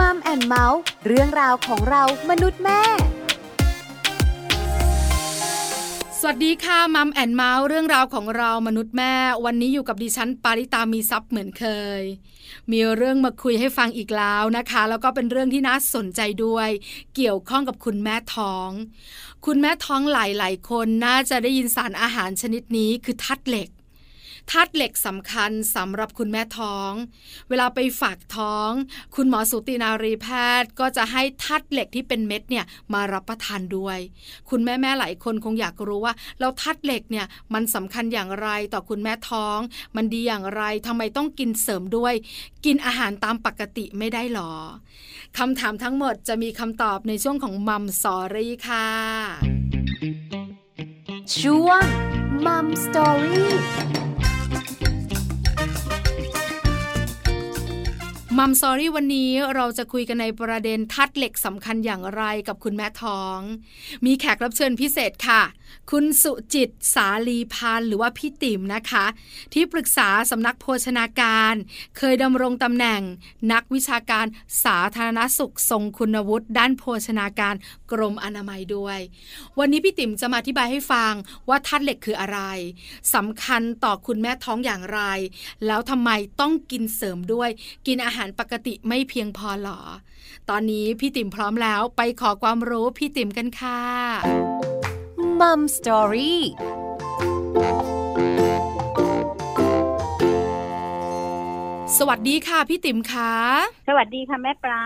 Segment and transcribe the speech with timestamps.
[0.00, 2.80] Mom and Mouth เรื่องราวของเรามนุษย์แม่
[6.20, 11.64] สวัสดีค่ะ Mom and Mouth เรื่องราวของเรามนุษย์แม่ วันนี้อยู่กับดิฉันปาริตามีทรัพย์เหมือนเค
[12.00, 12.02] ย
[12.70, 16.68] มีเรื่องมาคุยให้ฟังอีกแล้วนะคะ แล้วก็เป็นเรื่องที่น่าสนใจด้วย
[17.16, 18.70] เกี่ยวข้องกับคุณแม่ท้อง
[19.46, 23.68] คุณแม่ท้องหลายๆคนน่าจะได้ยินสารอาหารชนิดนี้คือธาตุเหล็ก
[24.50, 26.92] ธาตุเหล็กสำคัญสำหรับคุณแม่ท้อง
[27.48, 28.70] เวลาไปฝากท้อง
[29.16, 30.28] คุณหมอสูตินารีแพ
[30.60, 33.98] ทย์ก็จะให้ธาตุเหล็กที่เป็นเม็ดเนี่ยมารับประทานด้วย
[34.50, 39.58] คุณแม่แม่หลายคนคงอยากรู้ว่าแล้วธาตุเหล็กเนี่ยมันสำคัญอย่างไรต่อคุณแม่ท้อง
[39.96, 42.14] มันดีอย่างไรทำไมต้องกินเสริมด้วย
[42.64, 44.52] กินอาหารตามปกติไม่ได้หรอ
[45.38, 48.88] คำถามทั้งหมดจะมีคำตอบในช่วงของ Mom's Story ค่ะ
[51.38, 51.84] ช่วง
[52.46, 53.52] มัมสตอรี่
[58.38, 63.38] มัมซอรี่วันนี้เราจะคุยกันในประเด็นทัดเหล็กสำคัญอย่างไรกับคุณแม่ท้อง
[64.06, 65.42] มีแขกรับเชิญพิเศษค่ะ
[65.90, 69.04] คุณสุจิตสาลีพันหรือว่าพี่ติ๋มนะคะ
[69.52, 71.54] ที่ปรึกษาสำนักโภชนาการ
[71.96, 73.02] เคยดำรงตำแหน่ง
[73.52, 74.26] นักวิชาการ
[74.64, 77.54] สาธารณสุขทรงคุณวุฒิด้านโภชนาการ
[77.92, 78.98] กรมอนามัยด้วย
[79.58, 81.12] วันนี้พี่ติ๋มจะมาอธิบายให้ฟัง
[81.48, 82.40] ว่าทัดเหล็กคืออะไร
[83.14, 85.00] สำคัญต่อคุณแม่ท้องอย่างไร
[85.66, 86.10] แล้วทำไม
[86.40, 87.50] ต้องกินเสริมด้วย
[87.86, 89.80] กินอาหารารปกติไม่เพียงพอหรอ
[90.50, 93.80] ตอนนี้พี่ติ๋มพร้อมแล้วไปขอความรู้พี่ติ๋มกันค่ะ
[95.40, 96.42] มัมสตอรี่
[101.98, 103.32] สวัสดีค่ะพี่ติ๋มค่ะ
[103.88, 104.84] สวัสดีค่ะแม่ปลา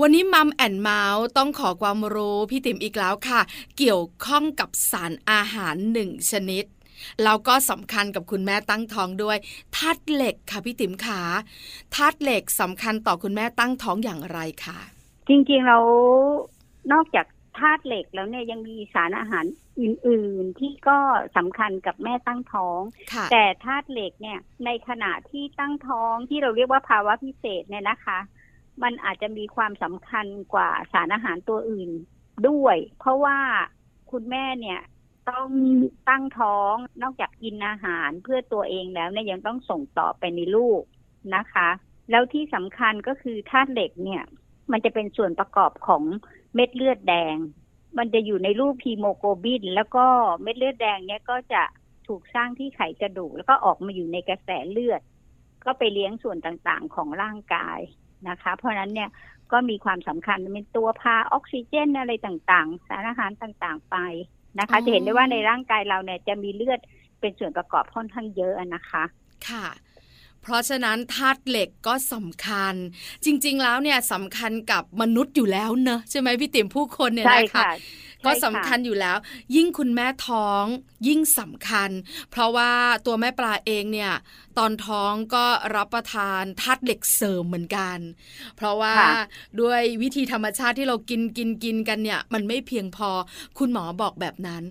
[0.00, 3.40] วันนี้มัมแอนเมาส์ต้องขอความรู้พี่ติ๋มอีกแล้วค่ะ
[3.78, 6.64] เกี่ยวข้องกับสารอาหารหนึ่งชนิด
[7.24, 9.36] แล้วก็สำคัญกับคุณแม่ตั้งท้องด้วย
[9.76, 11.20] ธาตุเหล็กค่ะพี่ติ๋มขา
[11.94, 14.78] ธาตุเหล็กสำคัญต่อคุณแม่ตั้งท้องอย่างไรคะ
[15.28, 15.78] จริงๆเรา
[16.92, 17.26] นอกจาก
[17.58, 19.44] ธาตุเหล็กแล้วเนี่ยยังมีสารอาหาร
[19.80, 20.98] อื่นๆที่ก็
[21.36, 22.80] สำคัญกับแม่ตั้งท้อง
[23.32, 28.18] แต่ธาตุเหล็กเนี่ยในขณะที่ตั้งท้องที่เราเรียกว่าภาวะพิเศษเนี่ยนะคะ
[28.82, 31.90] มันอาจจะมีความสำคัญกว่าสารอาหารตัวอื่น
[32.48, 33.38] ด้วย เพราะว่า
[34.10, 34.80] คุณแม่เนี่ย
[35.28, 35.48] ต้อง
[36.08, 40.82] ตั้งท้องนอกจากกินอาหารเพื่อตัวเองแล้วเนี่ยยังต้องส่งต่อไปในลูก
[41.36, 41.68] นะคะ
[42.10, 44.22] แล้วที่สำคัญก็คือธาตุเหล็กเนี่ย
[44.72, 46.02] มันจะเป็นส่วนประกอบของ
[46.54, 47.36] เม็ดเลือดแดง
[47.98, 50.06] มันจะอยู่ในรูปฮีโมโกบิน แล้วก็
[50.42, 51.62] เม็ดเลือดแดงเนี่ยก็จะ
[52.06, 55.00] ถูกสร้างที่ไขกระดูก แล้วก็ออกมาอยู่ในกระแสเลือด
[55.64, 57.78] ก็ไปเลี้ยงส่วนต่างๆของร่างกาย
[58.28, 59.10] นะคะ เพราะนั้นเนี่ย
[59.52, 63.96] ก็มีความสำคัญเป็นตัวพาออกซิเจนอะไรต่างๆ สารอาหารต่างๆไป
[64.58, 66.80] นะคะ จะเห็นได้ว่าในร่างกายเราเนี่ยจะมีเลือด
[67.20, 69.04] เป็นส่วนประกอบค่อนข้างเยอะนะคะ
[69.48, 69.66] ค่ะ
[70.42, 72.74] เพราะฉะนั้นธาตุเหล็กก็สำคัญ
[73.24, 77.62] จริง ๆ แล้วเนี่ยสำคัญกับมนุษย์อยู่แล้วเนอะใช่ไหมพี่ติ๋มผู้คนเนี่ยนะคะ
[78.26, 79.16] ก็สำคัญอยู่แล้ว
[79.56, 80.64] ยิ่งคุณแม่ท้อง
[81.08, 81.90] ยิ่งสำคัญ
[82.30, 82.70] เพราะว่า
[83.06, 84.12] ตัวแม่ปลาเองเนี่ย
[84.58, 85.46] ตอนท้องก็
[85.76, 87.98] รับประทานธาตุเหล็กเสริมเหมือนกัน
[88.56, 88.94] เพราะว่า
[89.60, 93.10] ด้วยวิธีธรรมชาติที่เรากินกินกินกันเนี่ย มันไม่เพียงพอ
[93.58, 94.62] คุณหมอบอกแบบนั้น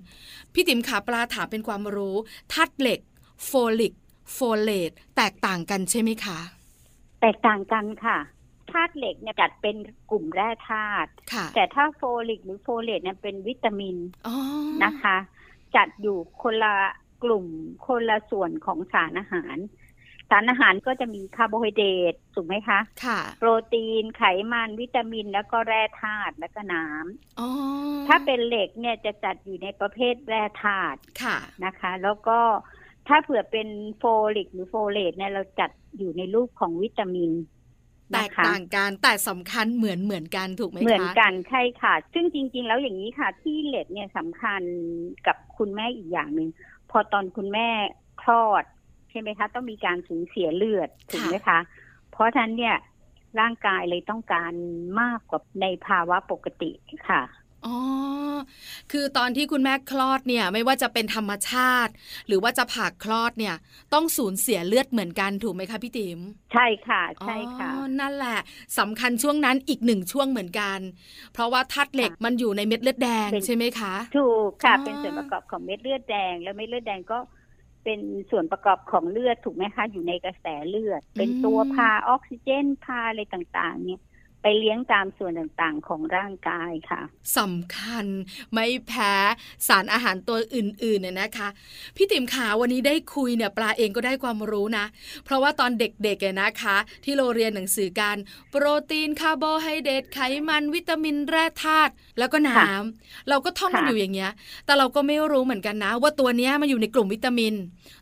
[0.53, 2.16] พี่ติ๋มขาปลาถามเป็นความรู้
[2.53, 3.00] ธาตุเหล็ก
[3.46, 3.94] โฟลิก
[4.34, 6.40] โฟเลตแตกต่างกันใช่ไหมคะ
[7.22, 8.18] แตกต่างกันค่ะ
[8.72, 9.75] ธาตุเหล็กเนี่ยจัดเป็น
[10.11, 11.09] กลุ่มแร่ธาตุ
[11.55, 13.97] แต่ถ้าโฟลิกหรือโฟเลตเนี่ยเป็นวิตามิน
[14.83, 15.17] นะคะ
[15.75, 16.75] จัดอยู่คนละ
[17.23, 17.45] กลุ่ม
[17.88, 19.57] คนละส่วนของสารอาหาร
[20.29, 31.00] สารอาหารก็จะมีคาร์โบไฮเดรตถูกไหมคะค่ะโปรตีนไขมันวิตามิน แล้วก็แร่ธาตุแล้วก็น้ำถ้าเป็นเหล็กเนี่ยจะจัดอยู่ในประเภทแร่ธาตุ
[31.66, 32.39] นะคะ แล้วก็
[33.07, 33.67] ถ้าเผื่อเป็น
[33.97, 34.03] โฟ
[34.35, 37.31] ลิกหรือโฟเลตเนี่ยเราจัดอยู่ในรูปของวิตามิน
[38.13, 44.62] แตกต่างกันแต่สำคัญเหมือนเหมือนกันถูกไหมคะเหมือนกันใช่ค่ะ ซึ่งจริง ๆ แล้วอย่างนี้ค่ะธาตุเหล็กเนี่ยสำคัญ
[45.28, 46.50] กับคุณแม่อีกอย่างหนึ่ง
[46.91, 47.68] พอตอนคุณแม่
[48.22, 48.63] คลอด
[49.09, 51.59] ใช่ไหมคะ ต้องมีการสูญเสียเลือดถูกไหมคะ
[52.12, 52.78] เพราะฉะนั้นเนี่ย
[53.40, 54.53] ร่างกายเลยต้องการ
[55.01, 56.71] มากกว่าในภาวะปกติ
[57.09, 57.21] ค่ะ
[57.65, 57.75] อ๋อ
[58.92, 61.92] คือตอนที่คุณแม่คลอดเนี่ยไม่ว่าจะเป็นธรรมชาติ
[62.27, 63.56] หรือว่าจะผ่าคลอดเนี่ย
[63.94, 66.19] ต้องสูญเสียเลือดเหมือนกันถูกไหมคะพี่ติ๋ม
[66.54, 67.69] ใช่ค่ะ ใช่ค่ะ
[68.00, 68.39] นั่นแหละ
[68.80, 70.80] สำคัญช่วงนั้นอีกหนึ่งช่วงเหมือนกัน
[71.33, 77.18] เพราะว่าธาตุเหล็กมันอยู่ในเม็ดเลือดแดงใช่ไหมคะถูกค่ะเป็นส่วนประกอบของเม็ดเลือดแดง แล้วเม็ดเลือดแดงก็
[77.83, 78.00] เป็น
[78.31, 84.01] ส่วนประกอบของเลือดถูกไหมคะ อยู่ในกระแสเลือด เป็นตัวพาออกซิเจนพาอะไรต่างๆ เนี่ย
[84.49, 87.01] ไปเลี้ยงตามส่วนต่างๆของร่างกายค่ะ
[87.38, 88.05] สำคัญ
[88.53, 89.13] ไม่แพ้
[89.67, 91.49] สารอาหารตัวอื่นๆเนี่ยนะคะ
[91.95, 94.85] พี่ติ๋มขาวันนี้ได้คุยเนี่ยปลาเองก็ได้ความรู้นะ
[95.25, 98.17] เพราะว่าตอนเด็กๆเนี่ยนะคะ ที่เราเรียนหนังสือการ
[98.49, 104.31] โปรตีนคาร์โบไฮเดรตไขมันวิตามินแร่ธาตุแล้วก็น้ำเราก็ท่องกันอยู่อย่างเงี้ย
[104.65, 107.53] แต่เราก็ไม่รู้เหมือนกันนะ ว่าตัวเนี้ยมันอยู่ในกลุ่มวิตามิน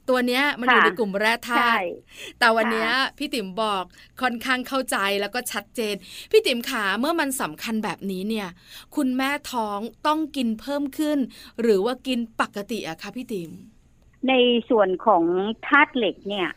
[0.09, 1.79] ตัวเนี้ยมันอยู่ในกลุ่มแร่ธาตุ
[2.39, 2.87] แต่วันนี้
[3.17, 3.83] พี่ติ๋มบอก
[4.21, 5.95] ค่อนข้างเข้าใจแล้วก็ชัดเจน
[6.31, 8.47] พี่ติ๋มขาเมื่อมันสำคัญแบบนี้เนี่ย
[8.95, 11.19] คุณแม่ท้องต้องกินเพิ่มขึ้น
[11.61, 13.51] หรือว่ากินปกติอะคะพี่ติ๋ม
[14.29, 14.33] ใน
[14.69, 15.23] ส่วนของ
[15.67, 16.49] ธาตุเหล็กเนี่ย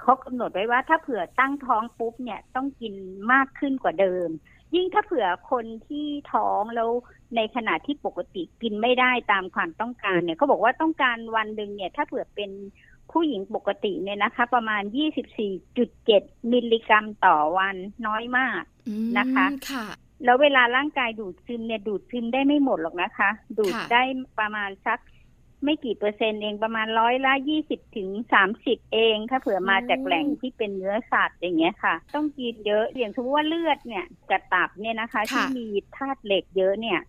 [0.00, 2.94] เขากำหนดไว้ว่าถ้าเผื่อตั้งท้องปุ๊บเนี่ยต้องกิน
[3.32, 4.28] มากขึ้นกว่าเดิม
[4.74, 6.90] ยิ่งถ้าเผื่อคนที่ท้องแล้ว
[7.36, 12.50] ในขณะที่ปกติกินไม่ได้ตามความต้องการเนี่ยเขาบอกว่าต้องการวันหนึ่งเนี่ย ถ้าเผื่อเป็น
[13.12, 14.82] ผู้หญิงปกติเนี่ยนะคะ ประมาณ
[15.66, 17.76] 24.7 มิลลิกรัมต่อวัน
[18.06, 18.62] น้อยมาก
[19.18, 19.86] นะคะค่ะ
[20.24, 24.02] แล้วเวลาร่างกายดูดซึมเนี่ยดูดซึมได้ไม่หมดหรอกนะคะ ดูดได้
[24.38, 24.98] ประมาณสัก
[25.64, 35.66] ไม่กี่เปอร์เซ็นต์เองประมาณร้อยละยี่สิบถึงสามสิบเอง ถ้าเผื่อมาจากแหล่งที่เป็นเนื้อสัตว์อย่างเงี้ยค่ะ ต้องกินเยอะอย่างสมมติว่าเลือดเนี่ยกระตับเนี่ยนะคะ ที่มี
[35.96, 37.00] ธาตุเหล็กเยอะเนี่ย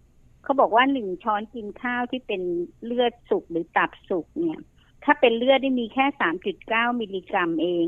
[0.44, 2.42] เขาบอกว่าหนึ่งช้อนกินข้าวที่เป็น
[2.86, 4.60] เลือดสุกหรือตับสุกเนี่ย
[5.04, 7.86] ถ้าเป็นเลือดได้มีแค่สามจุดเก้ามิลลิกรัมเอง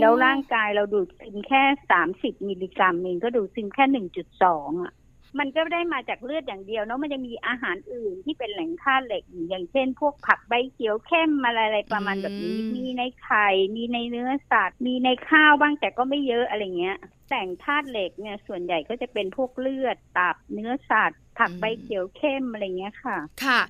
[0.00, 4.92] แล้วร่างกายเราดูดซึมแค่สามสิบมิลลิกรัมเองก็ดูดซึมแค่หนึ่งจุดสองอะ
[5.38, 16.98] มันก็ได้มาจากเลือดอย่างเดียวเนาะมันจะมีอาหารอื่นที่เป็นแหล่งธาตุเหล็ก อย่างเช่น พวกผักใบเขียวเข้มอะไรอะไรประมาณแบบนี้มีในไข่มีในเนื้อสัตว์ มีในข้าวบ้างแต่ก็ไม่เยอะอะไรเงี้ย
[17.30, 23.60] แต่งธาตุเหล็กเนี่ยส่วนใหญ่ก็จะเป็นพวกเลือดตับเนื้อสัตว์ ผักใบเขียวเข้มอะไรเงี้ยค่ะ ค่ะ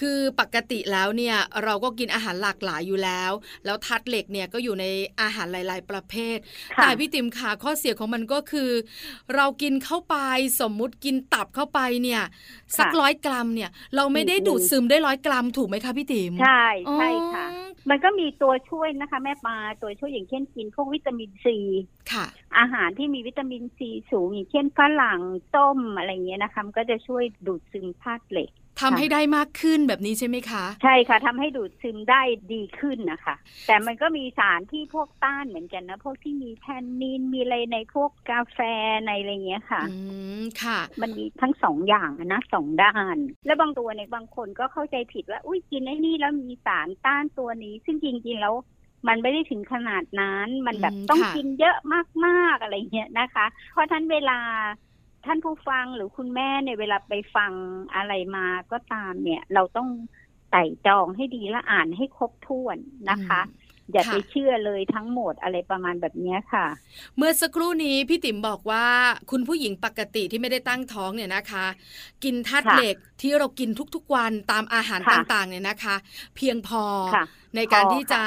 [0.00, 3.32] คือปกติแล้วเนี่ยเราก็กินอาหารหลากหลายอยู่แล้ว
[3.64, 4.84] แล้วทัดเหล็กเนี่ยก็อยู่ใน
[5.20, 6.38] อาหารหลาย ๆ ประเภท
[6.76, 8.70] แต่พี่ติ๋มขาข้อเสียของมันก็คือ
[9.34, 10.16] เรากินเข้าไป
[10.60, 12.22] สมมุติกินตับเข้าไปเนี่ย
[12.78, 17.46] สักร้อยกรัมเนี่ย เราไม่ได้ดูดซึมได้ร้อยกรัมถูกไหมคะพี่ติ๋มใช่ใช่ค่ะ
[17.90, 21.58] มันก็มีตัวช่วยนะคะ แม่ปลาตัวช่วยอย่างเช่นกินพวกวิตามินซี
[22.12, 22.26] ค่ะ
[22.58, 25.20] อาหารที่มีวิตามินซีสูงอย่างเช่นฝรั่ง
[25.56, 27.15] ต้มอะไรเงี้ยนะคะก็จะช่วย
[27.46, 28.50] ดูดซึมธาตุเหล็ก
[28.82, 32.22] ทำให้ได้มากขึ้นแบบนี้ใช่ไหมคะ ใช่ค่ะทำให้ดูดซึมได้
[32.52, 33.36] ดีขึ้นนะคะ
[33.66, 38.58] แต่มันก็มีสารที่พวกต้านเหมือนกันนะ พวกที่มีแทนนินมีอะไรในพวกกาแฟ
[39.06, 39.96] ในอะไรเงี้ยค่ะ อื
[40.40, 43.16] มค่ะ มันมีทั้งสองอย่างนะสองด้าน
[43.46, 48.54] แล้วบางตัวเนี่ยบางคนก็เข้าใจผิดว่า อุ้ยกินไอ้นี่แล้วมีสารต้านตัวนี้ ซึ่งจริงๆแล้ว
[49.08, 51.76] มันไม่ได้ถึงขนาดนั้น มันแบบต้องกินเยอะ
[52.24, 54.38] มากๆอะไรเงี้ยนะคะ เพราะท่านเวลา
[55.26, 57.52] ท่านผู้ฟังหรือคุณแม่เนี่ยเวลาไปฟัง
[57.94, 59.88] อะไรมาก็ตามเนี่ย เราต้อง
[60.50, 62.76] ไต่จองให้ดีและอ่านให้ครบถ้วน
[63.10, 66.66] นะคะ อ ย่าไปเชื่อเลยทั้งหมดอะไรประมาณแบบนี้ค่ะ
[67.16, 68.86] เมื่อสักครู่นี้พี่ติ๋มบอกว่า
[69.30, 71.66] คุณผู้หญิงปกติที่ไม่ได้ตั้งท้องเนี่ยนะคะ
[72.24, 75.96] กินธาตุเหล็กที่เรากินทุกๆวันตามอาหารต่างๆเนี่ยนะคะ
[76.36, 76.84] เพียงพอ
[77.56, 78.22] ในการที่จะ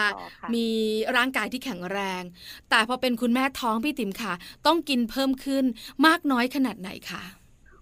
[0.54, 0.68] มี
[1.16, 2.24] ร่างกายที่แข็งแรง
[2.70, 4.34] แต่พอเป็นคุณแม่ท้องพี่ติ๋มค่ะ
[4.66, 5.66] ต้องกินเพิ่มขึ้น
[6.06, 7.24] มากน้อยขนาดไหนคะ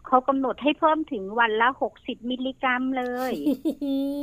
[0.08, 3.34] เขากำหนดให้เพิ่มถึงวันละหกสิบมิลลิกรัมเลย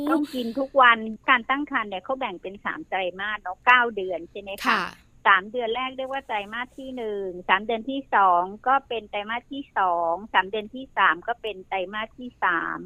[0.09, 0.97] ต้องกินทุกวัน
[1.29, 4.81] การตั้งครรภ์เนี่ยเขาแบ่งเป็นสามไตรมาสเนาะเก้าเดือนใช่ไหมคะ
[5.27, 12.77] สามเดือนแรกเรียกว่าไตรมาสที่หนึ่งสามเดือนที่สองก็เป็นไตรมาสที่สองสามเดือนที่สามก็เป็นไตรมาสที่สาม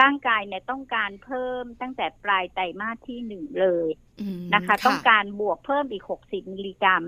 [0.00, 3.88] ร่างกายเนี่ยต้องการเพิ่มตั้งแต่ปลายไตรมาสที่หนึ่งเลย
[4.54, 7.04] นะคะ ต้องการบวกเพิ่มอีกหกสิบมิลลิกรัม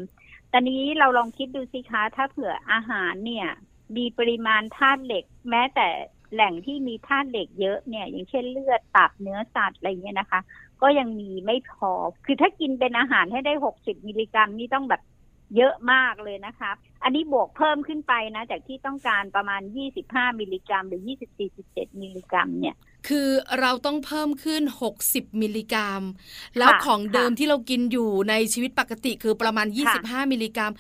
[0.53, 3.49] ตอนนี้เราลองคิดดูสิคะ ถ้าเผื่ออาหารเนี่ย
[3.97, 5.89] มีปริมาณธาตุเหล็ก แม้แต่
[6.33, 10.41] แหล่งที่มีธาตุเหล็กเยอะเนี่ย อย่างเช่นเลือดตับเนื้อสัตว์อะไรเงี้ยนะคะ
[10.83, 11.93] ก็ยังมีไม่พอ
[12.27, 15.03] คือถ้ากินเป็นอาหารให้ได้หกสิบมิลลิกรัมนี่ต้องแบบ
[15.57, 16.71] เยอะมากเลยนะคะ
[17.03, 22.75] อันนี้บวกเพิ่มขึ้นไปนะ จากที่ต้องการประมาณยี่สิบห้ามิลลิกรัม หรือยี่สิบสี่สิบเจ็ดมิลลิกรัมเนี่ย
[23.09, 23.29] คือ
[23.61, 24.63] เราต้องเพิ่มขึ้น
[25.01, 26.03] 60 มิลลิกรัม
[26.59, 29.67] แล้วของเดิมที่เรากินอยู่ในชีวิตปกติคือประมาณ
[29.99, 30.73] 25 มิลลิกรัม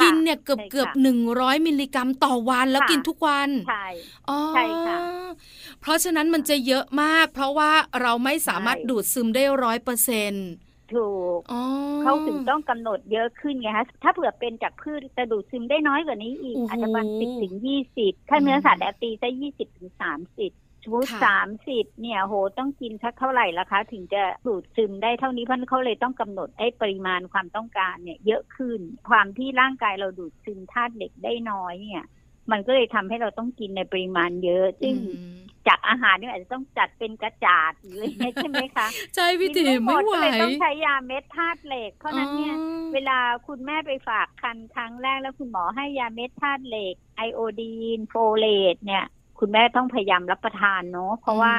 [0.00, 3.86] กินเนี่ยเกือบเกือบหนึ่งร้อยมิลลิกรัมต่อวันแล้วกินทุกวันใช่
[4.54, 4.98] ใช่ค่ะ
[5.80, 7.72] เพราะฉะนั้นมันจะเยอะมาก เพราะว่า
[8.02, 10.48] เราไม่สามารถดูดซึมได้ร้อยเปอร์เซ็นต์
[10.94, 11.38] ถูก
[12.02, 20.52] เขาถึงต้องกำหนดเยอะขึ้นไงคะถ้าเผื่อเป็นจากพืชจะดูดซึมได้น้อยกว่านี้อีกอาจจะประมาณสิบถึงยี่สิบถ้าเนื้อสัตว์แอปตีจะยี่สิบถึงสามสิบ
[20.86, 32.04] ชุดสามสิบเนี่ยโหต้องกินสักเท่าไหร่ละคะ ถึงจะดูดซึมได้เท่านี้เพราะเขาเลยต้องกำหนดไอ้ปริมาณความต้องการเนี่ย เยอะขึ้น ความที่ร่างกายเราดูดซึมธาตุเหล็กได้น้อยเนี่ย
[32.50, 34.94] มันก็เลยทำให้เราต้องกินในปริมาณเยอะซึ่ง
[35.68, 42.56] จากอาหารนี่อาจจะต้องจัดเป็นกระจาดหรืออะไรใช่ไหมคะใช่พี่ติ๋มไม่ไหวต้องใช้ยาเม็ดธาตุเหล็ก เพราะนั้นเนี่ย
[42.94, 49.04] เวลาคุณแม่ไปฝากคันครั้งแรกแล้วคุณหมอให้ยาเม็ดธาตุเหล็กไอโอดีนโฟเลตเนี่ย
[49.44, 51.52] คุณแม่ต้องพยายามรับประทานเนาะเพราะว่า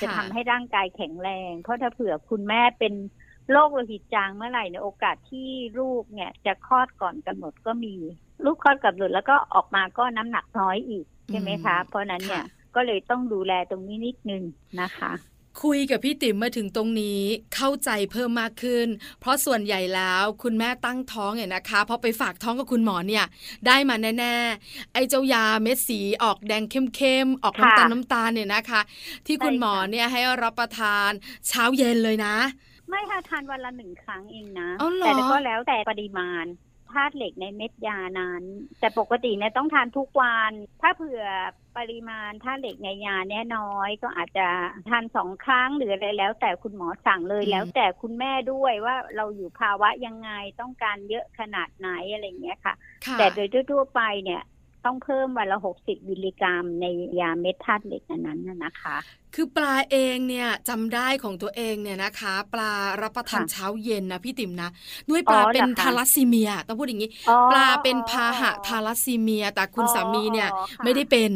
[0.00, 2.94] จะทำให้ร่างกายแข็งแรง เพราะถ้าเผื่อคุณแม่เป็น
[3.50, 7.94] โรคโลหิตจางเมื่อไหร่ในโอกาสที่ลูกเนี่ย จะคลอดก่อนกำหนดก็มี
[8.44, 12.44] ลูกคลอดกับหลุดแล้วก็ออกมาก็น้ำหนักน้อยอีกใช่ไหมคะ เพราะนั้นเนี่ย
[12.74, 14.42] ก็เลยต้องดูแลตรงนี้นิดนึง
[14.80, 15.12] นะคะ
[15.62, 17.22] คุยกับพี่ติ๋มมาถึงตรงนี้
[17.54, 18.86] เข้าใจเพิ่มมากขึ้น
[19.20, 23.24] เพราะส่วนใหญ่แล้วคุณแม่ตั้งท้องเนี่ยนะคะพอไปฝากท้องกับคุณหมอเนี่ย
[23.66, 28.80] ได้มาแน่ๆไอ้เจ้ายาเม็ดสีออกแดงเข้มๆออกน้ำตาลน้ำตาลเนี่ยนะคะ
[29.26, 31.10] ที่คุณหมอเนี่ยให้รับประทาน
[31.48, 32.36] เช้าเย็นเลยนะ
[32.88, 34.68] ไม่ค่ะทานวันละหนึ่งครั้งเองนะ
[35.00, 36.44] แต่ก็แล้วแต่ปริมาณ
[36.94, 38.42] ธาตุเหล็กในเม็ดยานั้น
[38.80, 41.22] แต่ปกติเนี่ยต้องทานทุกวัน ถ้าเผื่อ
[41.76, 44.46] ปริมาณธาตุเหล็กในยาเนี่ยน้อย ก็อาจจะ
[44.88, 50.30] ทานสองครั้งหรืออะไรแล้ว แต่คุณหมอสั่งเลยแล้ว แต่คุณแม่ด้วยว่าเราอยู่ภาวะยังไง
[50.60, 52.74] ต้องการเยอะขนาดไหนอะไรเงี้ยค่ะ
[53.18, 54.42] แต่โดยทั่วไปเนี่ย
[54.84, 56.86] ต้องเพิ่มวันละหกสิบมิลลิกรัมใน
[57.20, 58.96] ยาเม็ดธาตุเหล็กนั้นนะคะ
[59.34, 62.72] คือปลาเองเนี่ยจำได้ของตัวเองเนี่ยนะคะ ปลา
[63.02, 64.70] รับประทานเช้าเย็นนะพี่ติ๋มนะ
[65.10, 67.10] ด้วยปลาเป็นทาลัสซีเมียต้องพูดอย่างนี้
[67.50, 70.48] ปลาเป็นพาหะทาลัสซีเมีย แต่คุณสามีเนี่ย
[70.84, 71.32] ไม่ได้เป็น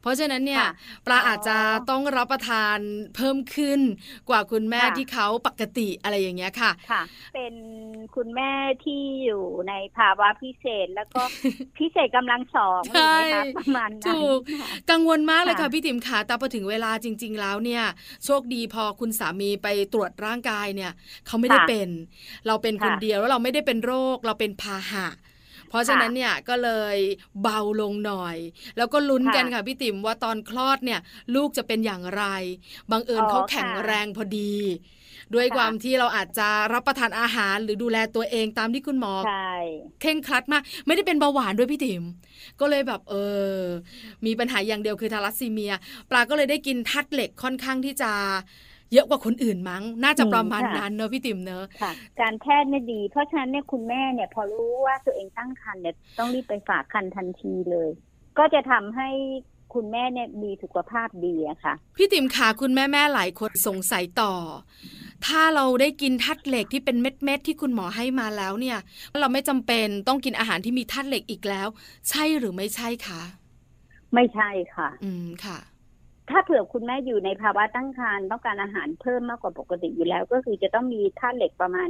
[0.00, 0.64] เพราะฉะนั้นเนี่ย
[1.06, 1.56] ปลาอาจจะ
[1.90, 2.78] ต้องรับประทาน
[3.16, 3.80] เพิ่มขึ้น
[4.28, 7.02] กว่าคุณแม่ที่เขาปกติอะไรอย่างเงี้ยค่ะค่ะ
[7.34, 7.54] เป็น
[8.16, 8.52] คุณแม่
[8.84, 11.22] ที่อยู่ในภาวะพิเศษแล้วก็
[11.78, 13.16] พิเศษกำลังสองใช่
[13.58, 14.38] ประมาณนั้นถูก
[14.90, 17.82] กังวลมากเลยค่ะพี่ติ๋มขาแต่พอถึงเวลาจริงๆ แล้วเนี่ย
[18.24, 20.92] โชคดีพอคุณสามีไปตรวจร่างกายเนี่ย
[21.26, 21.88] เขาไม่ได้เป็น
[22.46, 25.06] เราเป็นคนเดียวแล้วเราไม่ได้เป็นโรค เราเป็นพาหะ
[25.68, 26.96] เพราะฉะนั้นเนี่ยก็เลย
[27.42, 28.36] เบาลงหน่อย
[28.76, 31.00] แล้วก็ลุ้นกันค่ะพี่ติ๋มว่าตอนคลอดเนี่ย
[31.34, 32.24] ลูกจะเป็นอย่างไร
[32.90, 34.54] บังเอิญเขาแข็งแรงพอดี
[35.34, 39.12] ด้วยความที่เราอาจจะรับประทานอาหารหรือดูแลตัวเองตามที่คุณหมอ
[40.00, 42.02] เข่งครัดมาก ไม่ได้เป็นเบาหวานด้วยพี่ติ๋ม
[42.60, 43.14] ก็เลยแบบเอ
[43.56, 43.60] อ
[44.26, 45.72] มีปัญหาอย่างเดียวคือทารัสซีเมีย
[46.10, 48.12] ปลาก็เลยได้กินทัดเหล็กค่อนข้างที่จะ
[48.92, 57.88] เยอะกว่าคนอื่นมั้ง น่าจะประมาณนั้นเนอะพี่ติ๋มเนอะค่ะ การแพทย์เนี่ยดี เพราะฉะนั้นเนี่ยคุณแม่เนี่ย พอรู้ว่าตัวเองตั้งครรภ์เนี่ยต้องรีบไปฝากครรภ์ทันทีเลย
[58.38, 59.08] ก็จะทำให้
[59.74, 64.34] คุณแม่เนี่ยมีสุขภาพดีอะค่ะ พี่ติ๋มขาคุณแม่แม่หลายคนสงสัยต่อ
[65.26, 68.78] ถ้าเราได้กินธาตุเหล็กที่เป็นเม็ดๆที่คุณหมอให้มาแล้วเนี่ย
[69.20, 71.68] เราไม่จำเป็นต้องกินอาหารที่มีธาตุเหล็กอีกแล้ว
[72.08, 73.22] ใช่หรือไม่ใช่คะ
[74.14, 75.58] ไม่ใช่ค่ะ อืมค่ะ
[76.30, 81.88] ถ้าเผื่อคุณแม่อยู่ในภาวะตั้งครรภ์ต้องการอาหารเพิ่มมากกว่าปกติอยู่แล้ว ก็คือจะต้องมีธาตุเหล็กประมาณ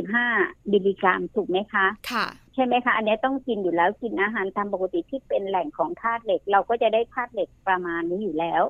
[0.00, 8.62] 25มิลลิกรัมถูกไหมคะค่ะ ใช่ไหมคะ อันนี้ต้องกินอยู่แล้วกินอาหารตามปกติที่เป็นแหล่งของธาตุเหล็ก เราก็จะได้ธาตุเหล็กประมาณนี้อยู่แล้ว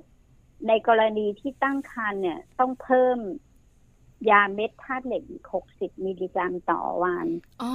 [0.69, 3.19] ในกรณีที่ตั้งครรภ์เนี่ยต้องเพิ่ม
[4.31, 7.27] ยาเม็ดธาตุเหล็กอีกหกสิบมิลลิกรัมต่อวัน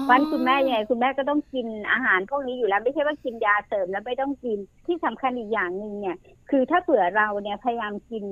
[0.09, 4.57] วันคุณแม่ยังไงคุณแม่ก็ต้องกินอาหารพวกนี้อยู่แล้ว ไม่ใช่ว่ากินยาเสริมแล้วไม่ต้องกิน
[4.87, 6.17] ที่สำคัญอีกอย่างหนึ่งเนี่ย
[6.49, 8.25] คือถ้าเผื่อเราเนี่ยพยายามกิน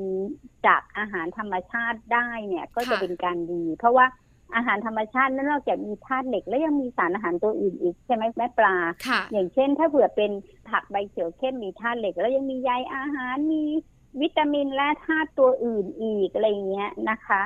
[0.65, 4.06] จากอาหารธรรมชาติได้เนี่ยก็จะเป็นการดี เพราะว่า
[4.56, 8.75] อาหารธรรมชาตินั้นนอกจากมีธาตุเหล็กแล้วยังมีสารอาหารตัวอื่นอีกใช่ไหมแม่ปลา
[9.32, 10.32] อย่างเช่น ถ้าเผื่อเป็น
[10.70, 13.63] ผักใบเขียวเข้มมีธาตุเหล็ก แล้วยังมีใยอาหารมี
[14.22, 17.41] วิตามินและธาตุตัวอื่นอีกอะไรเงี้ยนะคะ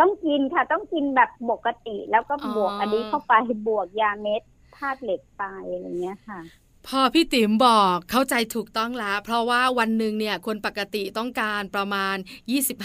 [0.00, 3.32] ต้องกินค่ะ ต้องกินแบบปกติ แล้วก็บวกอันนี้เข้าไป
[3.66, 4.42] บวกยาเม็ด
[4.76, 5.42] ธาตุเหล็กไป
[5.72, 6.40] อะไรเงี้ยค่ะ
[6.88, 12.16] พอพี่ติ๋มบอกเข้าใจถูกต้องแล้ว เพราะว่าวันหนึ่งเนี่ยคนปกติต้องการประมาณ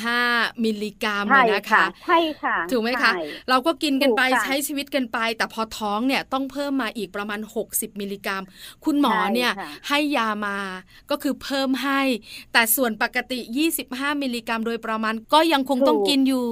[0.02, 3.12] 25 มิลลิกรัมนะคะใช่ค่ะถูกไหมคะ
[3.50, 8.44] เราก็กินกันไปใช้ชีวิตกันไป แต่พอท้องเนี่ยต้องเพิ่มมาอีกประมาณ 60 มิลลิกรัม
[8.86, 9.52] คุณหมอเนี่ย
[9.88, 10.58] ให้ยามา
[11.10, 12.02] ก็คือเพิ่มให้
[12.54, 13.40] แต่ส่วนปกติ
[13.82, 16.48] 25 มิลลิกรัมโดยประมาณก็ยังคงต้องกินอยู่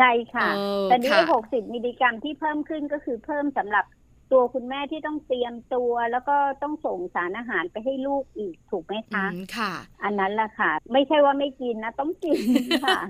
[0.00, 0.48] ใช่ค่ะ
[0.84, 3.84] แต่นี่หกสิบมิลลิกรัมที่เพิ่มขึ้นก็คือเพิ่มสำหรับ
[4.32, 9.72] ตัวคุณแม่ที่ต้องเตรียมตัว แล้วก็ต้องส่งสารอาหารไปให้ลูกอีกถูกไหมคะค่ะ
[10.04, 12.38] อันนั้นแหละค่ะ ไม่ใช่ว่าไม่กินนะ ต้องกิน
[12.84, 13.00] ค่ะ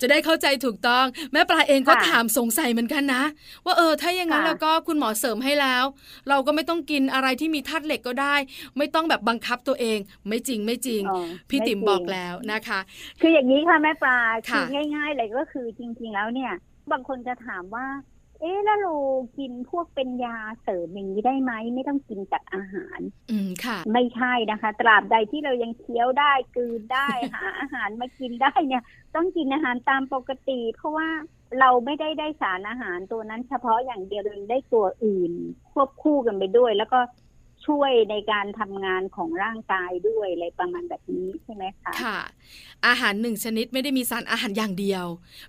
[0.00, 3.22] จะได้เข้าใจถูกต้อง แม่ปลาเองก็ถามสงสัยเหมือนกันนะ
[3.64, 5.84] ว่าเออถ้าอย่างนั้นแล้วก็คุณหมอเสริมให้แล้ว
[6.28, 8.34] เราก็ไม่ต้องกินอะไรที่มีธาตุเหล็กก็ได้
[8.78, 9.98] ไม่ต้องแบบบังคับตัวเอง
[10.28, 11.02] ไม่จริงไม่จริง
[11.50, 12.80] พี่ติ๋มบอกแล้วนะคะ
[13.20, 16.52] คืออย่างนี้ค่ะแม่ปลาคือง่าย ๆ เลยก็คือจริง ๆ แล้วเนี่ย
[16.92, 17.86] บางคนจะถามว่า
[18.40, 18.92] เอ๊แล้วเรา
[19.38, 28.82] กินพวกเป็นยาเสริมอย่างนี้ได้ไหมไม่ต้องกินจากอาหาร อืมค่ะ ไม่ใช่นะคะ ตราบใดที่เรายังเคี้ยวได้กืนได้หาอาหารมากินได้เนี่ย
[29.14, 31.08] ต้องกินอาหารตามปกติ เพราะว่า
[31.60, 35.32] เราไม่ได้ได้สารอาหารตัวนั้นเฉพาะอย่างเดียวเราได้ตัวอื่น
[35.72, 37.00] ควบคู่กันไปด้วย แล้วก็
[37.66, 42.18] ช่วยในการทำงานของร่างกายด้วยอะไรประมาณแบบนี้ใช่ไหมคะค่ะ
[42.86, 45.06] อาหารหนึ่งชนิดไม่ได้มีสารอาหารอย่างเดียว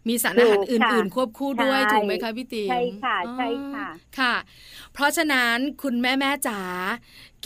[0.08, 3.88] มีสารอาหารอื่น ๆ ควบคู่ด้วยถูกไหมคะพี่ติ๋มใช่ค่ะใช่ค่ะ
[4.20, 4.36] ค่ะ
[4.94, 6.60] เพราะฉะนั้นคุณแม่แม่จ๋า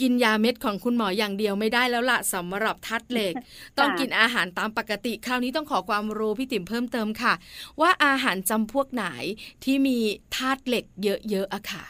[0.00, 3.34] กินยาเม็ดของคุณหมออย่างเดียวไม่ได้แล้วละสำหรับทัดเหล็ก
[3.78, 7.34] ต้องกินอาหารตามปกติ คราวนี้ต้องขอความรู้พี่ติ๋มเพิ่มเติมค่ะ
[7.80, 9.04] ว่าอาหารจำพวกไหน
[9.64, 9.98] ที่มี
[10.36, 11.84] ธาตุเหล็กเยอะๆอะค่ะ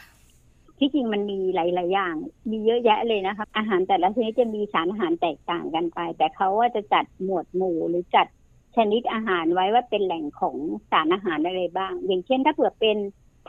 [0.79, 2.15] ที่จริงมันมีหลาย ๆ อย่าง
[2.51, 8.27] มีเยอะแยะเลยนะคะอาหารแต่ละชนิดจะมีสารอาหารแตกต่างกันไป แต่เขาว่าจะจัดหมวดหมู่หรือจัด
[8.75, 10.55] ชนิดอาหารไว้ว่าเป็นแหล่งของ
[10.91, 12.97] สารอาหารอะไรบ้าง อย่างเช่น ถ้าเผื่อเป็น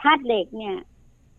[0.00, 0.76] ธาตุเหล็กเนี่ย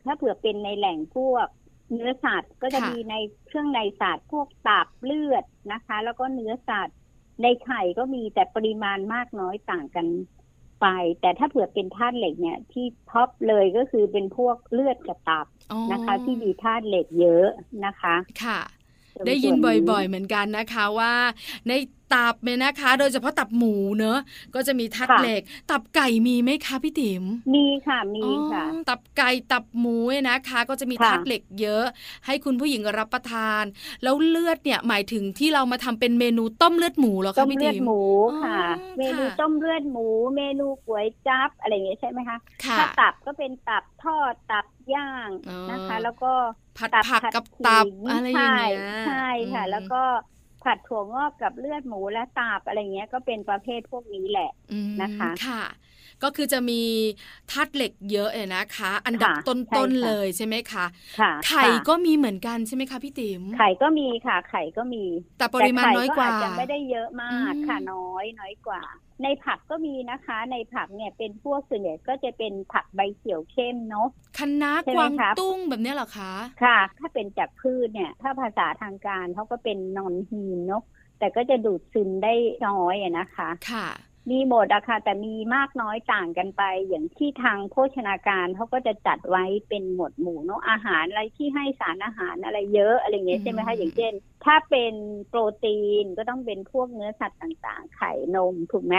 [0.05, 1.47] ถ้าเผื่อเป็นในแหล่งพวก
[1.91, 3.15] เนื้อสัตว์ก็จะมีใน
[3.47, 6.97] เครื่องในสัตว์พวกตับเลือดนะคะ แล้วก็เนื้อสัตว์
[7.41, 10.05] ในไข่ก็มีแต่ปริมาณมากน้อยต่างกัน
[10.81, 10.87] ไป
[11.21, 15.45] แต่ถ้าเผื่อเป็นธาตุเหล็กเนี่ย ที่ท็อปเลยก็คือเป็นพวกเลือดกับตับ
[15.91, 17.47] นะคะ ที่มีธาตุเหล็กเยอะ
[17.85, 18.59] นะคะ ค่ะ
[19.27, 21.13] ได้ยินบ่อยๆ เหมือนกันนะคะว่า
[21.67, 21.73] ใน
[22.13, 24.19] ตับเนี่ยนะคะ โดยเฉพาะตับหมูเนอะ
[24.55, 27.23] ก็จะมีธาตุเหล็ก ตับไก่มีไหมคะพี่ติ๋ม
[27.55, 31.83] มีค่ะมีค่ะ ตับไก่ตับหมูเนี่ยนะคะ ก็จะมีธาตุเหล็กเยอะ
[32.25, 33.63] ให้คุณผู้หญิงรับประทาน
[34.03, 38.01] แล้วเลือดเนี่ยหมายถึงที่เรามาทำเป็นเมนูต้มเลือดหมูหรอคะพี่ติ๋มต้มเลือดหมู
[38.43, 38.59] ค่ะ
[38.97, 42.37] เมนูต้มเลือดหมู เมนูก๋วยจั๊บอะไรอย่างเงี้ยใช่ไหมคะ
[42.77, 45.29] ถ้าตับก็เป็นตับทอดตับย่าง
[45.71, 46.31] นะคะ แล้วก็
[46.77, 50.03] ผัดผักกับตับอะไรอย่างเงี้ยใช่ค่ะ แล้วก็
[50.63, 54.51] ผัดถั่วงอกกับเลือดหมูและตาบอะไรเงี้ยก็เป็นประเภทพวกนี้แหละ
[55.01, 55.63] นะคะ ค่ะ
[56.23, 56.81] ก็คือจะมี
[57.51, 60.85] ธาตุเหล็กเยอะเลยนะคะ อันดับต้นๆเลยใช่ไหมคะ
[61.47, 65.03] ไข่ก็มีเหมือนกันใช่ไหมคะพี่ติ๋มไข่ก็มีค่ะ ไข่ก็มี
[65.37, 68.81] แต่ปริมาณน้อยกว่าจะไม่ได้เยอะมากค่ะน้อยน้อยกว่า
[69.23, 74.07] ในผักก็มีนะคะ ในผักเนี่ยเป็นพวกส่วนใหญ่ก็จะเป็นผักใบเขียวเข้มเนาะ
[74.37, 76.33] คะน้ากวางตุ้งแบบนี้เหรอคะ
[76.63, 80.83] ค่ะ ถ้าเป็นจากพืชเนี่ย ถ้าภาษาทางการเขาก็เป็นนอนฮีนเนาะ
[81.19, 82.33] แต่ก็จะดูดซึมได้
[82.67, 83.87] น้อยนะคะ ค่ะ
[84.31, 94.13] มีหมดอะค่ะแต่มีมากน้อยต่างกันไป อย่างที่ทางโภชนาการเขาก็จะจัดไว้เป็นหมวดหมู่เนาะอาหารอะไรที่ให้สารอาหารอะไรเยอะอะไรเงี้ยใช่ไหมคะอย่างเช่น
[94.45, 94.93] ถ้าเป็น
[95.29, 98.95] โปรตีนก็ต้องเป็นพวกเนื้อสัตว์ต่างๆ ไข่นมถูกไหม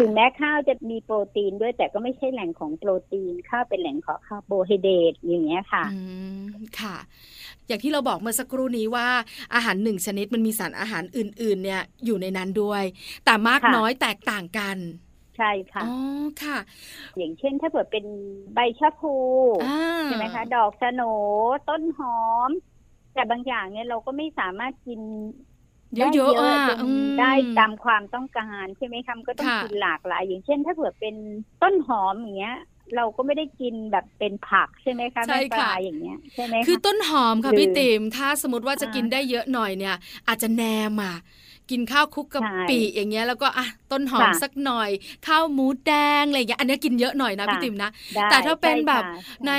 [0.00, 5.84] ถึงแม้ข้าวจะมีโปรตีนด้วยแต่ก็ไม่ใช่แหล่งของโปรตีนข้าวเป็นแหล่งของคาร์โบไฮเดรตอย่างเงี้ยค่ะ
[6.80, 6.96] ค่ะ
[7.68, 9.06] อย่างที่เราบอกเมื่อสักครู่นี้ว่า
[9.54, 12.82] อาหารหนึ่งชนิดมันมีสารอาหารอื่น ๆ เนี่ยอยู่ในนั้นด้วย
[13.24, 14.67] แต่มากน้อยแตกต่างกัน
[15.36, 15.94] ใช่ค่ะอ๋อ
[16.42, 16.58] ค่ะ
[17.16, 18.04] อย่างเช่นถ้าเกิดเป็น
[18.54, 19.14] ใบชะพู
[20.04, 21.02] ใช่ไหมคะ ดอกสโน
[21.68, 22.50] ต้นหอม
[23.14, 25.00] แต่บางอย่างเนี่ยเราก็ไม่สามารถกิน
[25.96, 31.14] เยอะๆได้ตามความต้องการใช่ไหมคะก็ต้องกินหลากหลาย อย่างเช่น ถ้าเผื่อเป็น
[31.62, 32.56] ต้นหอมอย่างเงี้ย
[32.96, 39.96] เราก็ไม่ได้กินแบบเป็นผักใช่ไหมคะใช่ค่ะอย่างเงี้ยใช่ไหมคือต้นหอมค่ะพี่ติ๋มถ้าสมมติว่าจะกินได้เยอะหน่อยเนี่ย
[40.28, 41.16] อาจจะแนมอะ
[41.70, 44.90] กินข้าวคุกกะปิอย่างเงี้ยแล้วก็อะต้นหอมสักหน่อย
[45.26, 47.90] ข้าวหมูแดงอะไรอย่างเงี้ยอันนี้กินเยอะหน่อยนะพี่ติ๋มนะ
[48.30, 49.02] แต่ถ้าเป็นแบบ
[49.46, 49.52] ใน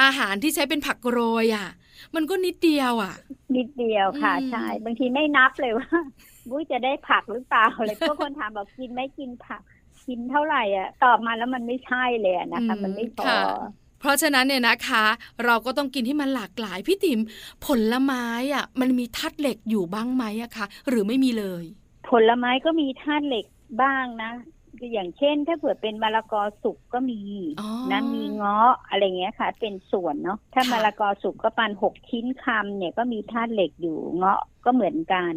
[0.00, 1.68] อาหารที่ใช้เป็นผักโรยอะ
[2.14, 3.14] มันก็นิดเดียวอะ
[3.56, 5.88] นิดเดียวค่ะใช่บางทีไม่นับเลยว่า
[6.50, 9.62] บุ้ยจะได้ผักหรือเปล่าอะไรพวกคนถามบอกกินไม่กินผัก
[10.06, 13.30] กินเท่าไหร่อะตอบมาแล้วมันไม่ใช่เลยนะคะ มันไม่พอ
[14.02, 15.04] เพราะฉะนั้นเนี่ยนะคะ
[15.44, 17.20] เราก็ต้องกินที่มันหลากหลายพี่ติ๋ม
[17.66, 21.64] ผลไม้อะมันมีธาตุเหล็กอยู่บ้างไหมอะคะหรือไม่มีเลย
[22.10, 23.46] ผลไม้ก็มีธาตุเหล็ก
[23.82, 24.32] บ้างนะ
[24.92, 27.20] อย่างเช่น ถ้าเผื่อเป็นมะละกอสุกก็มี
[27.92, 35.32] นะมีเงาะอะไรเงี้ยค่ะ เป็นส่วนเนาะถ้ามะละกอสุกก็ปันหกชิ้นคำเนี่ยก็มีธาตุเหล็กอยู่เงาะก็เหมือนกัน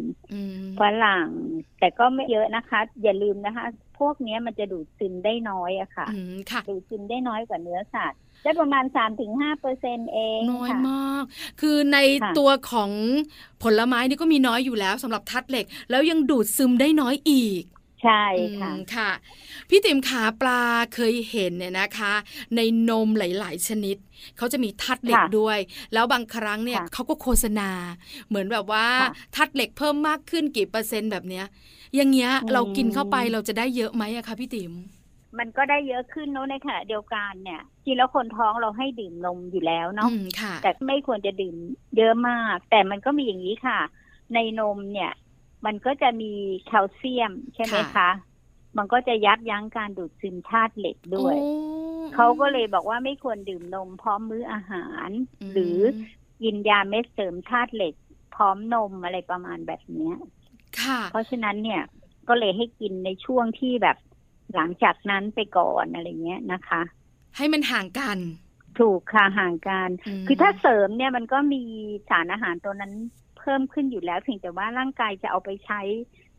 [0.80, 1.28] ฝรั่ง
[1.78, 3.66] แต่ก็ไม่เยอะนะคะ อย่าลืมนะคะ
[3.98, 6.06] พวกนี้มันจะดูดซึมได้น้อยอะค่ะ
[6.68, 11.24] ดูดซึมได้น้อยกว่าเนื้อสัตว์ ได้ประมาณสามถึงห้าเปอร์เซ็นเองน้อยมาก
[11.60, 11.98] คือใน
[12.38, 12.90] ตัวของ
[13.62, 17.64] ผลไม้นี่ก็มีน้อยอยู่แล้วสำหรับทัดเหล็ก แล้วยังดูดซึมได้น้อยอีก
[18.02, 18.24] ใช่
[18.60, 19.10] ค่ะค่ะ
[19.68, 20.62] พี่ติ๋มขาปลา
[20.94, 22.14] เคยเห็นเนี่ยนะคะ
[22.56, 23.96] ในนมหลาย ๆ ชนิด
[24.36, 25.58] เขาจะมีทัดเหล็กด้วย
[25.92, 27.70] แล้วบางครั้งเนี่ยเขาก็โฆษณา
[28.28, 28.86] เหมือนแบบว่า
[29.36, 31.44] ทัดเหล็กเพิ่มมากขึ้นกี่เปอร์เซ็นต์แบบเนี้ย
[31.96, 34.72] อย่างเงี้ยเรากินเข้าไปเราจะได้เยอะไหมอะคะพี่ติ๋ม
[35.38, 40.10] มันก็ได้เยอะขึ้นเนาะในขณะเดียวกันเนี่ยจริงแล้วคนท้องเราให้ดื่มนมอยู่แล้วเนาะ
[40.62, 41.56] แต่ไม่ควรจะดื่ม
[41.96, 43.78] เยอะมาก แต่มันก็มีอย่างนี้ค่ะ
[44.34, 45.12] ในนมเนี่ย
[45.66, 46.32] มันก็จะมี
[46.66, 48.10] แคลเซียมใช่ไหมคะ
[48.76, 51.36] มันก็จะยับยั้งการดูดซึมธาตุเหล็กด้วย
[52.14, 55.08] เขาก็เลยบอกว่าไม่ควรดื่มนมพร้อมมื้ออาหาร
[55.52, 55.78] หรือ
[56.42, 57.94] กินยาเม็ดเสริมธาตุเหล็ก
[58.34, 60.10] พร้อมนมอะไรประมาณแบบนี้
[60.80, 61.82] ค่ะเพราะฉะนั้นเนี่ย
[62.28, 63.96] ก็เลยให้กินในช่วงที่แบบ
[64.54, 66.82] หลังจากนั้นไปก่อนอะไรเงี้ยนะคะ
[67.36, 68.18] ให้มันห่างกัน
[68.80, 69.88] ถูกค่ะห่างกัน
[70.26, 71.62] คือถ้าเสริมเนี่ยมันก็มี
[72.10, 72.92] สารอาหารตัวนั้น
[73.38, 75.80] เพิ่มขึ้นอยู่แล้วเพียงแต่ว่าร่างกายจะเอาไปใช้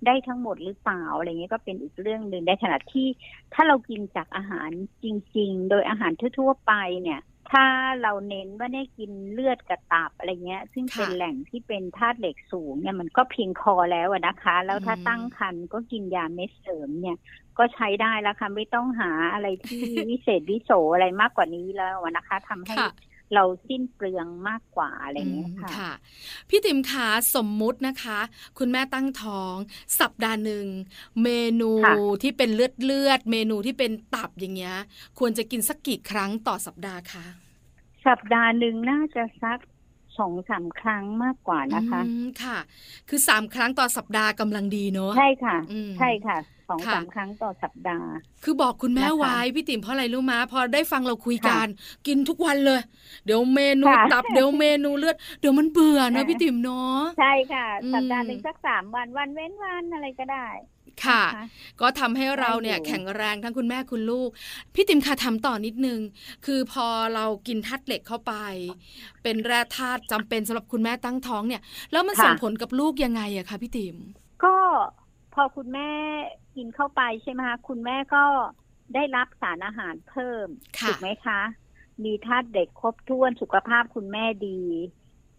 [0.06, 3.08] ได้ทั้งหมดหรือเปล่าอะไรเงี้ยก็เป็นอีกเรื่องหนึ่งในขณะที่
[3.54, 4.70] ถ้าเรากินจากอาหาร
[5.04, 5.06] จ
[5.38, 7.66] ริง ๆ โดยอาหารทั่วๆไปเนี่ย ถ้า
[8.02, 17.18] เราเน้นว่าได้กินเลือดกระตับอะไรเงี้ย ซึ่งเป็นแหล่งที่เป็นธาตุเหล็กสูงเนี่ยมันก็เพียงพอแล้วนะคะ แล้วถ้าตั้งครรภ์ก็กินยาเม็ดเสริมเนี่ย
[17.58, 22.76] ก็ใช้ได้แล้วค่ะไม่ต้องหาอะไรที่วิเศษวิโสอะไรมากกว่านี้แล้วนะคะทำให้
[23.36, 25.92] เราสิ้นเปลืองมากกว่าอะไรเงี้ยค่ะ
[26.50, 28.20] พี่ติ๋มขาสมมุตินะคะ
[28.58, 29.56] คุณแม่ตั้งท้อง
[30.02, 30.66] สัปดาห์หนึ่ง
[31.24, 31.30] เม
[31.62, 31.72] นู
[32.24, 34.76] ที่เป็นเลือดเลือด เมนูที่เป็นตับอย่างเงี้ย
[35.20, 37.26] ควรจะกินสักกี่ครั้งต่อสัปดาห์คะ
[38.08, 39.60] สัปดาห์หนึ่งน่าจะสัก
[40.18, 42.02] สองสามครั้งมากกว่านะคะ
[42.44, 42.58] ค่ะ
[43.10, 45.58] คือสามครั้งต่อสัปดาห์กำลังดีเนอะใช่ค่ะ
[46.00, 46.38] ใช่ค่ะ
[46.70, 48.12] สองสามครั้งต่อสัปดาห์
[48.44, 51.68] คือบอกคุณแม่ไว้พี่ติ๋มเพราะอะไรรู้มาพอได้ฟังเราคุยกัน
[52.08, 52.82] กินทุกวันเลย
[53.26, 60.48] เดี๋ยวเมนูตับเดี๋ยวเมนูเลือดเดี๋ยวมันเบื่อเนอะพี่ติ๋มเนาะใช่ค่ะ สัปดาห์หนึ่งสักสามวันวันเว้นวันอะไรก็ได้
[61.06, 61.24] ค่ะ
[61.82, 64.30] ก็ทำให้เราเนี่ยแข็งแรงทั้งคุณแม่คุณลูก
[64.74, 66.00] พี่ติ๋มค่ะทำต่อนิดนึง
[66.46, 68.34] คือพอเรากินธาตุเหล็กเข้าไป
[69.24, 73.96] เป็นแร่ธาตุจำเป็นสำหรับคุณแม่ตั้งท้องเนี่ย แล้วมันส่งผลกับลูกยังไงอะคะพี่ติ๋ม
[74.44, 74.56] ก็
[75.38, 75.90] พอคุณแม่
[76.56, 78.24] กินเข้าไปใช่ไหมคะคุณแม่ก็
[78.96, 80.48] ได้รับสารอาหารเพิ่ม
[80.82, 81.42] ถูกไหมคะ
[82.04, 84.62] มีธาตุเด็กครบถ้วนสุขภาพคุณแม่ดี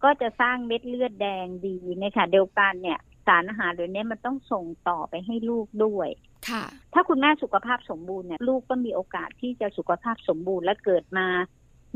[0.03, 6.09] ก็จะสร้างเม็ดเลือดแดงดีในค่ะเดียวกันเนี่ยสารอาหารเหล่านี้มันต้องส่งต่อไปให้ลูกด้วย
[6.49, 11.27] ค่ะถ้าคุณแม่สุขภาพสมบูรณ์เนี่ยลูกก็มีโอกาสที่จะสุขภาพสมบูรณ์และเกิดมา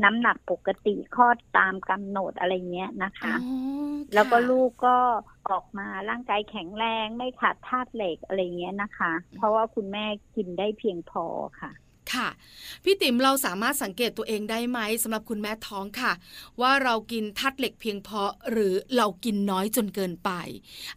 [0.02, 3.34] น้ำหนักปกติคลอดตามกำหนดอะไรเงี้ยนะคะ
[4.14, 4.96] แล้วก็ลูกก็
[5.50, 10.04] ออกมาร่างกายแข็งแรงไม่ขาดธาตุเหล็กอะไรเงี้ยนะคะ เพราะว่าคุณแม่
[10.36, 11.24] กินได้เพียงพอ
[11.60, 11.70] ค่ะ
[12.14, 12.28] ค่ะ
[12.84, 16.12] พี่ติ๋มเราสามารถสังเกตตัวเองได้ไหมสำหรับคุณแม่ท้องค่ะ
[16.60, 20.30] ว่าเรากินทัดเหล็กเพียงพอหรือเรากินน้อยจนเกินไป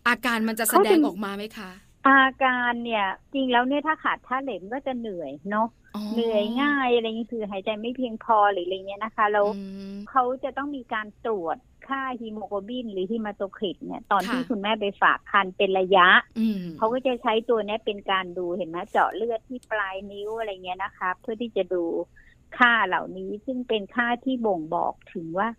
[0.07, 1.71] อาการมันจะแสดงออกมาไหมคะ
[2.07, 5.67] อาการเนี่ยจริงแล้วเนี่ยถ้าขาดธาตุเหล็กก็จะเหนื่อยเนาะ
[6.13, 9.47] เหนื่อยง่ายอะไรอย่างนี้คือหายใจไม่เพียงพอหรืออะไรเงี้ยนะคะแล้ว
[10.09, 11.57] เขาจะต้องมีการตรวจ
[11.87, 16.07] ค่าฮีโมโกลบิน หรือฮีมาโตคริตเนี่ยตอนที่คุณแม่ไปฝากครรภ์เป็นระยะ
[16.77, 21.83] เขาก็จะใช้ตัวนี้เป็นการดูเห็นไหมเจาะเลือดที่ปลายนิ้วอะไรเงี้ยนะคะ เพื่อที่จะดู
[22.57, 25.49] ค่าเหล่านี้ซึ่งเป็นค่าที่บ่งบอกถึงว่า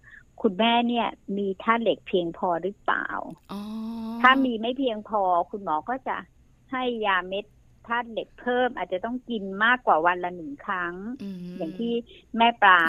[0.43, 3.09] คุณแม่เนี่ย มีธาตุเหล็กเพียงพอหรือเปล่า
[4.23, 6.17] ถ้ามีไม่เพียงพอคุณหมอก็จะ
[6.71, 7.45] ให้ยาเม็ด
[7.89, 10.95] ธาตุเหล็กเพิ่ม อาจจะต้องกินมากกว่าวันละหนึ่งครั้ง
[11.57, 11.93] อย่างที่
[12.37, 12.81] แม่ปลา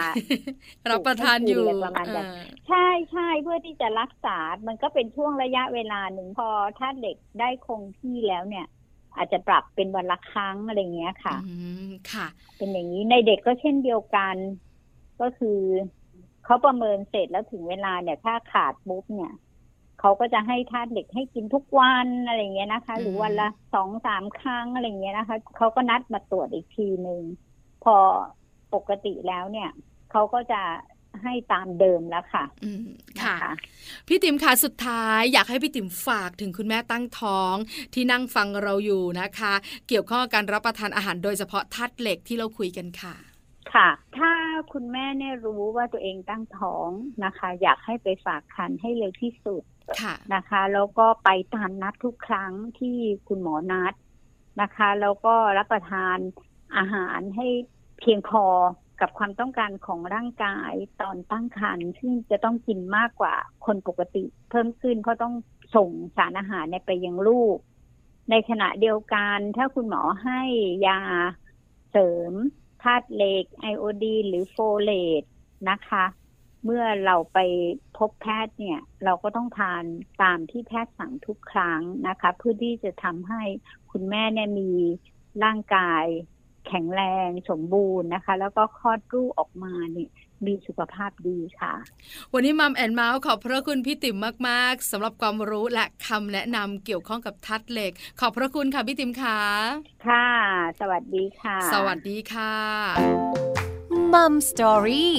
[0.90, 2.28] รับประทานอยู่ประมาณนั้น
[2.68, 8.66] ใช่ใช่เพื่อที่จะรักษา มันก็เป็นช่วงระยะเวลาหนึ่งพอธาตุเหล็กได้คงที่แล้วเนี่ย
[9.16, 11.36] อาจจะปรับเป็นวันละครั้งอะไรเงี้ยค่ะ
[12.12, 14.36] ค่ะ เป็นอย่างนี้ในเด็กก็เช่นเดียวกัน
[15.20, 15.60] ก็คือ
[16.44, 19.32] เขาประเมินเสร็จแล้วถึงเวลาเนี่ยถ้าขาดปุ๊บเนี่ย
[20.00, 27.20] เขาก็จะให้ทาสเด็กให้กินทุกวันอะไรเงี้ยนะคะ หรือวันละสองสามครั้งอะไรเงี้ยนะคะเขาก็นัดมาตรวจอีกทีหนึ่ง
[27.84, 27.96] พอ
[28.74, 29.70] ปกติแล้วเนี่ย
[30.10, 30.62] เขาก็จะ
[31.22, 32.86] ให้ตามเดิมแล้วค่ะ อืม
[33.22, 33.36] ค่ะ
[34.06, 37.54] พี่ติ๋มค่ะสุดท้ายอยากให้พี่ติ๋มฝากถึงคุณแม่ตั้งท้อง
[37.94, 39.52] ที่นั่งฟังเราอยู่นะคะ
[39.88, 43.29] เกี่ยวข้องกับการรับประทานอาหารโดยเฉพาะธาตุเหล็กที่เราคุยกันค่ะ
[43.74, 44.32] ค่ะ ถ้า
[44.72, 46.88] คุณแม่เนี่ยรู้ว่าตัวเองตั้งท้อง
[47.24, 49.62] นะคะ อยากให้ไปฝากคันให้เร็วที่สุด
[50.34, 52.96] นะคะ แล้วก็ไปตามนัดทุกครั้งที่
[53.28, 53.94] คุณหมอนัด
[54.60, 56.16] นะคะ แล้วก็รับประทาน
[56.76, 57.46] อาหารให้
[58.00, 58.44] เพียงพอ
[59.00, 63.34] กับความต้องการของร่างกายตอนตั้งครรภ์ซึ่งจะต้องกินมากกว่า
[63.66, 65.34] คนปกติ เพิ่มขึ้นเพราะต้อง
[65.76, 67.56] ส่งสารอาหารไปยังลูก
[68.30, 70.40] ในขณะเดียวกันถ้าคุณหมอให้
[70.86, 71.00] ยา
[71.90, 72.32] เสริม
[72.82, 75.22] ธาตุเหล็กไอโอดีนหรือโฟเลต
[75.70, 76.04] นะคะ
[76.64, 77.38] เมื่อเราไป
[77.96, 79.84] พบแพทย์เนี่ย เราก็ต้องทาน
[80.22, 83.42] ตามที่แพทย์สั่งทุกครั้งนะคะ เพื่อที่จะทำให้
[83.90, 84.70] คุณแม่เนี่ยมี
[85.44, 86.04] ร่างกาย
[86.66, 90.10] แข็งแรงสมบูรณ์นะคะ แล้วก็คลอดลูกออกมาเนี่ย
[90.46, 91.72] มีสุขภาพดีค่ะ
[92.32, 94.16] วันนี้มัมแอนเมาส์ขอบพระคุณพี่ติ๋ม
[94.48, 99.40] มาก ๆสำหรับความรู้และคำแนะนำเกี่ยวข้องกับธาตุเหล็ก ขอบพระคุณค่ะพี่ติ๋มค่ะ
[100.08, 100.28] ค่ะ
[100.80, 102.54] สวัสดีค่ะ สวัสดีค่ะ
[104.12, 105.14] มัมสตอรี่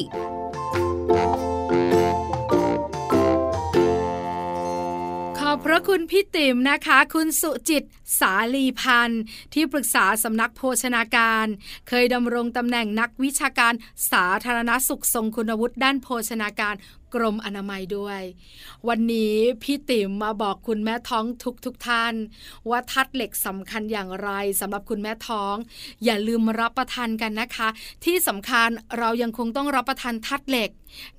[5.52, 7.84] อบพระคุณพี่ติ๋มนะคะ คุณสุจิต
[8.20, 11.46] สาลีพันธ์ที่ปรึกษาสำนักโภชนาการ
[11.88, 13.74] เคยดำรงตำแหน่งนักวิชาการ
[14.12, 16.76] สาธารณสุขทรงคุณวุฒิด้านโภชนาการ
[17.14, 18.22] กรมอนามัยด้วย
[18.88, 22.14] วันนี้พี่ติ๋มมาบอกคุณแม่ท้องทุกทุกท่าน
[22.70, 25.56] ว่าธาตุเหล็กสำคัญอย่างไรสำหรับคุณแม่ท้อง
[26.06, 27.70] อย่าลืมรับประทานกันนะคะ
[28.06, 28.70] ที่สำคัญ
[29.00, 30.70] เรายังคงต้องรับประทานธาตุเหล็ก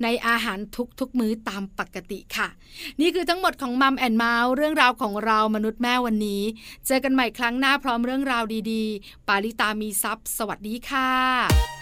[0.02, 0.58] ในอาหาร
[1.00, 2.48] ทุกๆมื้อตามปกติค่ะ
[3.00, 6.42] นี่คือทั้งหมดของมัมแอนเมาส์เรื่องราวของเรามนุษย์แม่วันนี้
[6.86, 11.81] เจอกันใหม่ครั้งหน้าพร้อมเรื่องราวดีๆ ปาลิตามีซัพ์สวัสดีค่ะ